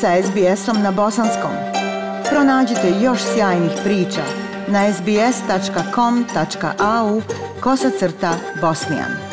sa 0.00 0.22
SBS-om 0.22 0.82
na 0.82 0.90
bosanskom. 0.90 1.50
Pronađite 2.30 2.92
još 3.02 3.18
sjajnih 3.34 3.72
priča 3.84 4.22
na 4.68 4.92
sbs.com.au 4.92 5.22
kosacrta 7.60 8.34
bosnijan. 8.60 9.25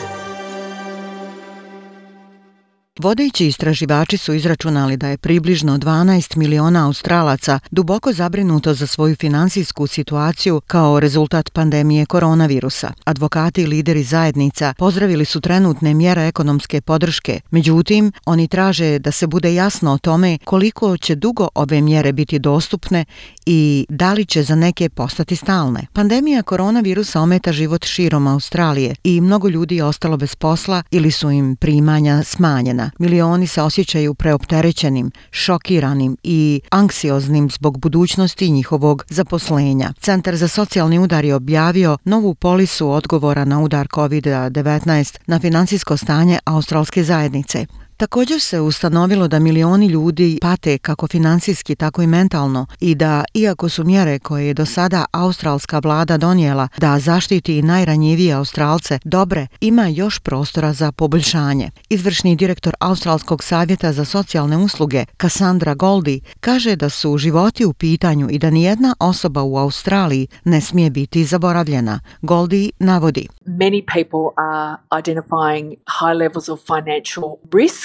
Vodeći 3.04 3.47
istraživači 3.47 4.17
su 4.17 4.33
izračunali 4.33 4.97
da 4.97 5.08
je 5.08 5.17
približno 5.17 5.78
12 5.78 6.38
miliona 6.38 6.86
Australaca 6.86 7.60
duboko 7.72 8.13
zabrinuto 8.13 8.74
za 8.74 8.87
svoju 8.87 9.15
finansijsku 9.15 9.87
situaciju 9.87 10.62
kao 10.68 10.99
rezultat 10.99 11.54
pandemije 11.54 12.05
koronavirusa. 12.05 12.92
Advokati 13.05 13.62
i 13.62 13.68
lideri 13.68 14.04
zajednica 14.04 14.74
pozdravili 14.78 15.26
su 15.26 15.42
trenutne 15.42 15.94
mjere 15.94 16.27
ekonomske 16.27 16.82
podrške, 16.82 17.40
međutim, 17.52 18.12
oni 18.26 18.48
traže 18.48 19.00
da 19.00 19.12
se 19.12 19.27
bude 19.27 19.54
jasno 19.54 19.94
o 19.94 19.98
tome 19.98 20.38
koliko 20.44 20.98
će 20.98 21.16
dugo 21.16 21.48
ove 21.55 21.82
mjere 21.82 22.13
biti 22.13 22.40
dostupne 22.40 23.05
i 23.46 23.85
da 23.90 24.13
li 24.13 24.26
će 24.26 24.44
za 24.44 24.55
neke 24.55 24.90
postati 24.90 25.35
stalne. 25.35 25.88
Pandemija 25.94 26.44
koronavirusa 26.44 27.22
ometa 27.22 27.52
život 27.52 27.85
širom 27.85 28.27
Australije 28.27 28.96
i 29.04 29.22
mnogo 29.22 29.49
ljudi 29.49 29.76
je 29.76 29.84
ostalo 29.84 30.18
bez 30.18 30.35
posla 30.35 30.84
ili 30.91 31.12
su 31.12 31.32
im 31.32 31.55
primanja 31.55 32.24
smanjena. 32.24 32.93
Milioni 33.00 33.48
se 33.48 33.62
osjećaju 33.62 34.14
preopterećenim, 34.14 35.12
šokiranim 35.32 36.18
i 36.24 36.62
anksioznim 36.70 37.50
zbog 37.50 37.80
budućnosti 37.80 38.50
njihovog 38.50 39.06
zaposlenja. 39.10 39.94
Centar 40.00 40.36
za 40.36 40.48
socijalni 40.48 41.00
udar 41.00 41.26
je 41.26 41.36
objavio 41.36 41.98
novu 42.04 42.36
polisu 42.36 42.90
odgovora 42.90 43.46
na 43.46 43.62
udar 43.62 43.88
COVID-19 43.88 45.18
na 45.28 45.40
financijsko 45.40 45.98
stanje 45.98 46.40
australske 46.46 47.04
zajednice. 47.04 47.66
Također 47.98 48.41
se 48.41 48.60
ustanovilo 48.60 49.27
da 49.27 49.40
milioni 49.40 49.88
ljudi 49.88 50.38
pate 50.41 50.77
kako 50.77 51.08
financijski, 51.08 51.76
tako 51.76 52.02
i 52.02 52.08
mentalno 52.08 52.66
i 52.80 52.96
da, 52.96 53.24
iako 53.34 53.70
su 53.70 53.84
mjere 53.84 54.20
koje 54.20 54.48
je 54.48 54.54
do 54.54 54.66
sada 54.66 55.05
australska 55.12 55.80
vlada 55.80 56.18
donijela 56.18 56.68
da 56.77 57.00
zaštiti 57.00 57.62
najranjivije 57.62 58.34
australce 58.34 59.00
dobre, 59.04 59.48
ima 59.62 59.88
još 59.88 60.20
prostora 60.20 60.74
za 60.74 60.91
poboljšanje. 60.91 61.72
Izvršni 61.90 62.35
direktor 62.35 62.74
Australskog 62.80 63.44
savjeta 63.44 63.94
za 63.94 64.05
socijalne 64.05 64.57
usluge, 64.57 65.05
Cassandra 65.22 65.73
Goldi, 65.73 66.22
kaže 66.39 66.75
da 66.75 66.89
su 66.89 67.17
životi 67.17 67.66
u 67.66 67.73
pitanju 67.73 68.28
i 68.31 68.39
da 68.39 68.50
nijedna 68.50 68.95
osoba 69.00 69.41
u 69.44 69.57
Australiji 69.57 70.28
ne 70.44 70.61
smije 70.61 70.89
biti 70.89 71.23
zaboravljena. 71.23 72.00
Goldi 72.22 72.72
navodi. 72.80 73.28
Many 73.45 73.83
people 73.94 74.25
are 74.38 74.78
identifying 75.02 75.69
high 76.00 76.16
levels 76.17 76.50
of 76.50 76.59
financial 76.59 77.30
risk 77.53 77.82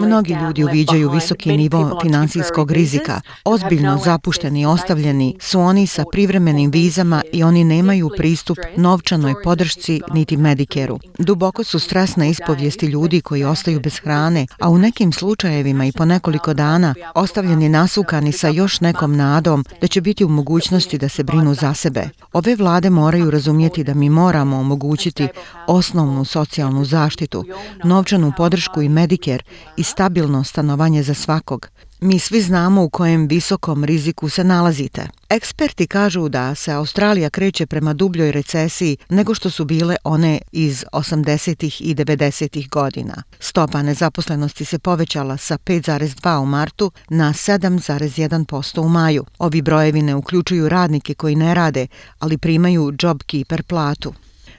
Mnogi 0.00 0.36
ljudi 0.42 0.64
uviđaju 0.64 1.10
visoki 1.10 1.56
nivo 1.56 1.98
finansijskog 2.02 2.70
rizika. 2.70 3.20
Ozbiljno 3.44 4.00
zapušteni 4.04 4.60
i 4.60 4.66
ostavljeni 4.66 5.36
su 5.40 5.60
oni 5.60 5.86
sa 5.86 6.04
privremenim 6.12 6.70
vizama 6.70 7.22
i 7.32 7.42
oni 7.42 7.64
nemaju 7.64 8.10
pristup 8.16 8.58
novčanoj 8.76 9.34
podršci 9.44 10.00
niti 10.12 10.36
Medikeru. 10.36 10.98
Duboko 11.18 11.64
su 11.64 11.78
stresne 11.78 12.30
ispovijesti 12.30 12.86
ljudi 12.86 13.20
koji 13.20 13.44
ostaju 13.44 13.80
bez 13.80 13.98
hrane, 13.98 14.46
a 14.58 14.68
u 14.68 14.78
nekim 14.78 15.12
slučajevima 15.12 15.84
i 15.84 15.92
po 15.92 16.04
nekoliko 16.04 16.54
dana 16.54 16.94
ostavljeni 17.14 17.68
nasukani 17.68 18.32
sa 18.32 18.48
još 18.48 18.80
nekom 18.80 19.16
nadom 19.16 19.64
da 19.80 19.86
će 19.86 20.00
biti 20.00 20.24
u 20.24 20.28
mogućnosti 20.28 20.98
da 20.98 21.08
se 21.08 21.22
brinu 21.22 21.54
za 21.54 21.74
sebe. 21.74 22.08
Ove 22.32 22.56
vlade 22.56 22.90
moraju 22.90 23.30
razumjeti 23.30 23.84
da 23.84 23.94
mi 23.94 24.10
moramo 24.10 24.56
omogućiti 24.56 25.28
osnovnu 25.66 26.24
socijalnu 26.24 26.84
zaštitu, 26.84 27.44
novčanu 27.84 28.32
podršku 28.36 28.82
i 28.82 28.88
Medicare 28.90 29.44
i 29.76 29.82
stabilno 29.82 30.44
stanovanje 30.44 31.02
za 31.02 31.14
svakog. 31.14 31.68
Mi 32.00 32.18
svi 32.18 32.40
znamo 32.40 32.84
u 32.84 32.90
kojem 32.90 33.26
visokom 33.26 33.84
riziku 33.84 34.28
se 34.28 34.44
nalazite. 34.44 35.08
Eksperti 35.28 35.86
kažu 35.86 36.28
da 36.28 36.54
se 36.54 36.72
Australija 36.72 37.30
kreće 37.30 37.66
prema 37.66 37.94
dubljoj 37.94 38.32
recesiji 38.32 38.96
nego 39.08 39.34
što 39.34 39.50
su 39.50 39.64
bile 39.64 39.96
one 40.04 40.40
iz 40.52 40.84
80-ih 40.92 41.80
i 41.80 41.94
90-ih 41.94 42.68
godina. 42.68 43.22
Stopa 43.40 43.82
nezaposlenosti 43.82 44.64
se 44.64 44.78
povećala 44.78 45.36
sa 45.36 45.58
5,2 45.58 46.38
u 46.38 46.46
martu 46.46 46.90
na 47.08 47.32
7,1% 47.32 48.80
u 48.80 48.88
maju. 48.88 49.24
Ovi 49.38 49.62
brojevi 49.62 50.02
ne 50.02 50.14
uključuju 50.14 50.68
radnike 50.68 51.14
koji 51.14 51.36
ne 51.36 51.54
rade, 51.54 51.86
ali 52.18 52.38
primaju 52.38 52.92
JobKeeper 53.02 53.62
platu. 53.62 54.14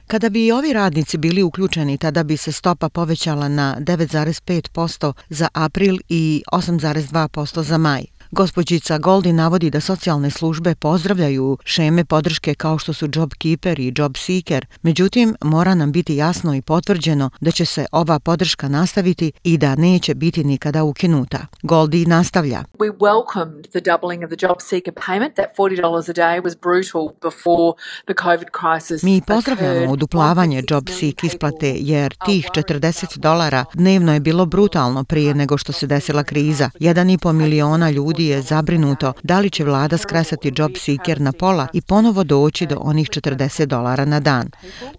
Kada 0.08 0.30
bi 0.30 0.46
i 0.46 0.52
ovi 0.52 0.74
radnici 0.74 1.18
bili 1.18 1.44
uključeni, 1.44 1.98
tada 1.98 2.24
bi 2.24 2.38
se 2.38 2.52
stopa 2.52 2.90
povećala 2.90 3.48
na 3.48 3.78
9,5% 3.80 5.14
za 5.30 5.48
april 5.54 5.98
i 6.10 6.44
8,2% 6.52 7.62
za 7.62 7.78
maj. 7.78 8.11
Gospođica 8.32 8.98
Goldi 8.98 9.34
navodi 9.34 9.70
da 9.70 9.80
socijalne 9.80 10.30
službe 10.30 10.76
pozdravljaju 10.76 11.58
šeme 11.66 12.06
podrške 12.06 12.54
kao 12.54 12.78
što 12.78 12.94
su 12.94 13.10
Job 13.16 13.34
Keeper 13.34 13.80
i 13.80 13.94
Job 13.98 14.18
Seeker, 14.18 14.66
međutim 14.82 15.36
mora 15.42 15.76
nam 15.76 15.92
biti 15.92 16.16
jasno 16.16 16.56
i 16.56 16.62
potvrđeno 16.62 17.30
da 17.42 17.52
će 17.52 17.66
se 17.66 17.86
ova 17.92 18.20
podrška 18.20 18.70
nastaviti 18.70 19.32
i 19.44 19.58
da 19.58 19.76
neće 19.76 20.16
biti 20.16 20.44
nikada 20.44 20.84
ukinuta. 20.84 21.38
Goldi 21.62 22.06
nastavlja. 22.06 22.64
We 22.80 22.92
welcomed 22.98 23.70
the 23.70 23.80
doubling 23.92 24.24
of 24.24 24.30
the 24.30 24.48
Job 24.48 24.58
Seeker 24.60 24.94
payment. 24.94 25.34
That 25.36 25.50
$40 25.58 26.10
a 26.10 26.14
day 26.14 26.42
was 26.44 26.56
brutal 26.62 27.08
before 27.22 27.74
the 28.06 28.14
COVID 28.24 28.48
crisis. 28.62 29.04
Mi 29.04 29.22
pozdravljamo 29.28 29.94
uduplavanje 29.94 30.64
Job 30.70 30.90
Seek 31.00 31.24
isplate 31.24 31.76
jer 31.80 32.16
tih 32.26 32.46
40 32.46 33.18
dolara 33.18 33.66
dnevno 33.74 34.14
je 34.14 34.20
bilo 34.20 34.46
brutalno 34.46 35.04
prije 35.04 35.34
nego 35.34 35.58
što 35.58 35.72
se 35.72 35.88
desila 35.88 36.24
kriza. 36.24 36.70
1,5 36.80 37.32
miliona 37.32 37.90
ljudi 37.90 38.21
ljudi 38.22 38.30
je 38.30 38.42
zabrinuto 38.42 39.14
da 39.24 39.40
li 39.40 39.50
će 39.50 39.64
vlada 39.64 39.98
skresati 39.98 40.54
job 40.56 40.72
seeker 40.78 41.22
na 41.22 41.32
pola 41.32 41.68
i 41.74 41.82
ponovo 41.82 42.24
doći 42.24 42.66
do 42.66 42.78
onih 42.82 43.10
40 43.10 43.66
dolara 43.66 44.06
na 44.06 44.20
dan. 44.20 44.50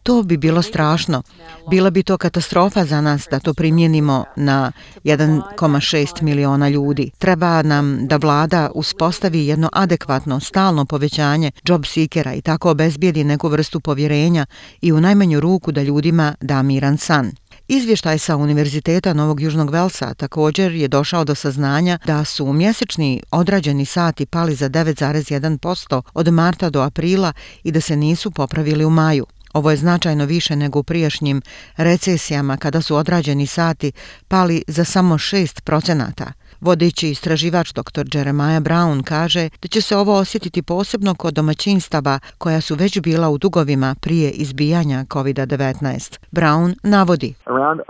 To 0.02 0.22
bi 0.22 0.36
bilo 0.36 0.62
strašno. 0.62 1.22
Bila 1.70 1.90
bi 1.90 2.02
to 2.02 2.16
katastrofa 2.16 2.84
za 2.84 3.00
nas 3.00 3.28
da 3.30 3.40
to 3.40 3.54
primjenimo 3.54 4.24
na 4.36 4.72
1,6 5.04 6.22
miliona 6.22 6.68
ljudi. 6.68 7.10
Treba 7.18 7.62
nam 7.62 8.06
da 8.06 8.16
vlada 8.16 8.70
uspostavi 8.74 9.46
jedno 9.46 9.68
adekvatno, 9.72 10.40
stalno 10.40 10.84
povećanje 10.84 11.50
job 11.64 11.86
seekera 11.86 12.34
i 12.34 12.40
tako 12.40 12.70
obezbijedi 12.70 13.24
neku 13.24 13.48
vrstu 13.48 13.80
povjerenja 13.80 14.46
i 14.80 14.92
u 14.92 15.00
najmanju 15.00 15.40
ruku 15.40 15.72
da 15.72 15.82
ljudima 15.82 16.34
da 16.40 16.62
miran 16.62 16.98
san. 16.98 17.41
Izvještaj 17.68 18.18
sa 18.18 18.36
Univerziteta 18.36 19.14
Novog 19.14 19.40
Južnog 19.40 19.70
Velsa 19.70 20.14
također 20.14 20.72
je 20.72 20.88
došao 20.88 21.24
do 21.24 21.34
saznanja 21.34 21.98
da 22.06 22.24
su 22.24 22.52
mjesečni 22.52 23.22
odrađeni 23.30 23.84
sati 23.84 24.26
pali 24.26 24.54
za 24.54 24.68
9,1% 24.68 26.02
od 26.14 26.28
marta 26.28 26.70
do 26.70 26.80
aprila 26.80 27.32
i 27.62 27.72
da 27.72 27.80
se 27.80 27.96
nisu 27.96 28.30
popravili 28.30 28.84
u 28.84 28.90
maju. 28.90 29.26
Ovo 29.52 29.70
je 29.70 29.76
značajno 29.76 30.24
više 30.24 30.56
nego 30.56 30.78
u 30.78 30.82
prijašnjim 30.82 31.42
recesijama 31.76 32.56
kada 32.56 32.82
su 32.82 32.96
odrađeni 32.96 33.46
sati 33.46 33.92
pali 34.28 34.62
za 34.66 34.84
samo 34.84 35.18
6 35.18 35.60
procenata. 35.60 36.32
Vodeći 36.68 37.06
istraživač 37.10 37.68
dr. 37.80 38.04
Jeremiah 38.14 38.62
Brown 38.66 38.96
kaže 39.12 39.44
da 39.62 39.68
će 39.68 39.80
se 39.80 39.96
ovo 39.96 40.12
osjetiti 40.22 40.62
posebno 40.62 41.12
kod 41.14 41.32
domaćinstava 41.34 42.14
koja 42.38 42.60
su 42.60 42.74
već 42.82 42.92
bila 43.08 43.28
u 43.30 43.38
dugovima 43.38 43.90
prije 44.04 44.28
izbijanja 44.44 44.98
COVID-19. 45.14 46.18
Brown 46.38 46.68
navodi. 46.94 47.30
Around 47.52 47.78
uh, 47.80 47.86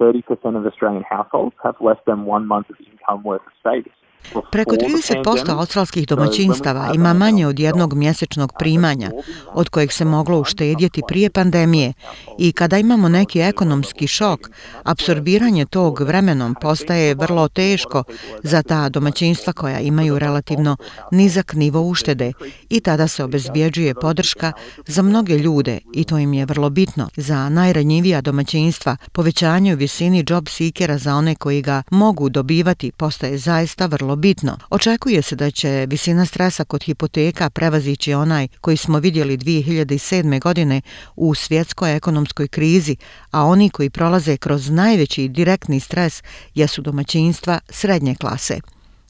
30% 0.00 0.58
of 0.58 0.64
Australian 0.70 1.04
households 1.14 1.56
have 1.64 1.76
less 1.88 2.00
than 2.08 2.18
one 2.36 2.44
month 2.52 2.68
of 2.72 2.76
income 2.90 3.20
worth 3.28 3.46
of 3.50 3.54
savings. 3.66 3.99
Preko 4.52 4.76
30% 4.76 5.58
australskih 5.58 6.06
domaćinstava 6.06 6.92
ima 6.94 7.12
manje 7.12 7.46
od 7.46 7.58
jednog 7.58 7.94
mjesečnog 7.94 8.52
primanja 8.58 9.10
od 9.52 9.68
kojeg 9.68 9.92
se 9.92 10.04
moglo 10.04 10.40
uštedjeti 10.40 11.02
prije 11.08 11.30
pandemije. 11.30 11.92
I 12.38 12.52
kada 12.52 12.78
imamo 12.78 13.08
neki 13.08 13.40
ekonomski 13.40 14.06
šok, 14.06 14.40
apsorbiranje 14.82 15.66
tog 15.66 16.00
vremenom 16.00 16.54
postaje 16.60 17.14
vrlo 17.14 17.48
teško 17.48 18.04
za 18.42 18.62
ta 18.62 18.88
domaćinstva 18.88 19.52
koja 19.52 19.80
imaju 19.80 20.18
relativno 20.18 20.76
nizak 21.12 21.54
nivo 21.54 21.80
uštede. 21.80 22.32
I 22.70 22.80
tada 22.80 23.08
se 23.08 23.24
obezbjeđuje 23.24 23.94
podrška 23.94 24.52
za 24.86 25.02
mnoge 25.02 25.38
ljude 25.38 25.78
i 25.94 26.04
to 26.04 26.18
im 26.18 26.32
je 26.32 26.46
vrlo 26.46 26.70
bitno. 26.70 27.08
Za 27.16 27.48
najranjivija 27.48 28.20
domaćinstva 28.20 28.96
povećanje 29.12 29.74
u 29.74 29.76
visini 29.76 30.24
job 30.28 30.48
seekera 30.48 30.98
za 30.98 31.14
one 31.14 31.34
koji 31.34 31.62
ga 31.62 31.82
mogu 31.90 32.28
dobivati 32.28 32.92
postaje 32.92 33.38
zaista 33.38 33.86
vrlo 33.86 34.09
vrlo 34.10 34.16
bitno. 34.16 34.56
Očekuje 34.70 35.22
se 35.22 35.36
da 35.36 35.50
će 35.50 35.86
visina 35.88 36.26
stresa 36.26 36.64
kod 36.64 36.82
hipoteka 36.82 37.50
prevazići 37.50 38.14
onaj 38.14 38.48
koji 38.60 38.76
smo 38.76 38.98
vidjeli 38.98 39.38
2007. 39.38 40.40
godine 40.40 40.82
u 41.16 41.34
svjetskoj 41.34 41.96
ekonomskoj 41.96 42.48
krizi, 42.48 42.96
a 43.30 43.44
oni 43.44 43.70
koji 43.70 43.90
prolaze 43.90 44.36
kroz 44.36 44.70
najveći 44.70 45.28
direktni 45.28 45.80
stres 45.80 46.22
jesu 46.54 46.82
domaćinstva 46.82 47.60
srednje 47.68 48.14
klase. 48.14 48.60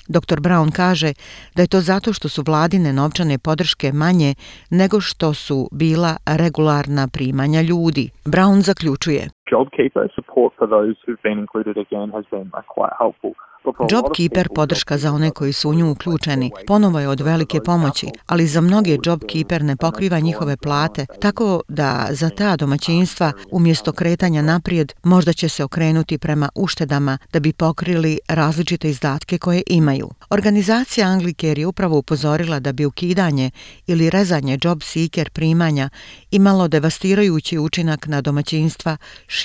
Dr. 0.08 0.40
Brown 0.40 0.72
kaže 0.72 1.12
da 1.54 1.62
je 1.62 1.68
to 1.68 1.80
zato 1.80 2.12
što 2.12 2.28
su 2.28 2.42
vladine 2.46 2.92
novčane 2.92 3.38
podrške 3.38 3.92
manje 3.92 4.34
nego 4.70 5.00
što 5.00 5.34
su 5.34 5.68
bila 5.72 6.16
regularna 6.26 7.08
primanja 7.08 7.62
ljudi. 7.62 8.10
Brown 8.24 8.62
zaključuje. 8.62 9.30
JobKeeper 9.50 10.08
support 10.14 10.52
for 10.58 10.66
those 10.68 10.96
who've 11.04 11.22
been 11.22 11.38
included 11.38 11.76
again 11.76 12.10
has 12.12 12.24
been 12.30 12.50
uh, 12.54 12.62
quite 12.74 12.94
helpful. 12.98 13.34
JobKeeper 13.64 14.48
podrška 14.54 14.98
za 14.98 15.12
one 15.12 15.30
koji 15.30 15.52
su 15.52 15.70
u 15.70 15.74
nju 15.74 15.90
uključeni 15.90 16.50
ponovo 16.66 17.00
je 17.00 17.08
od 17.08 17.20
velike 17.20 17.60
pomoći, 17.64 18.06
ali 18.26 18.46
za 18.46 18.60
mnoge 18.60 18.98
JobKeeper 19.04 19.62
ne 19.62 19.76
pokriva 19.76 20.18
njihove 20.18 20.56
plate, 20.56 21.06
tako 21.20 21.62
da 21.68 22.06
za 22.10 22.30
ta 22.30 22.56
domaćinstva 22.56 23.32
umjesto 23.52 23.92
kretanja 23.92 24.42
naprijed 24.42 24.92
možda 25.04 25.32
će 25.32 25.48
se 25.48 25.64
okrenuti 25.64 26.18
prema 26.18 26.48
uštedama 26.54 27.18
da 27.32 27.40
bi 27.40 27.52
pokrili 27.52 28.18
različite 28.28 28.90
izdatke 28.90 29.38
koje 29.38 29.62
imaju. 29.66 30.08
Organizacija 30.30 31.06
Anglicare 31.06 31.60
je 31.60 31.66
upravo 31.66 31.98
upozorila 31.98 32.60
da 32.60 32.72
bi 32.72 32.84
ukidanje 32.84 33.50
ili 33.86 34.10
rezanje 34.10 34.58
job 34.62 34.82
seeker 34.82 35.30
primanja 35.30 35.88
imalo 36.30 36.68
devastirajući 36.68 37.58
učinak 37.58 38.06
na 38.06 38.20
domaćinstva 38.20 38.96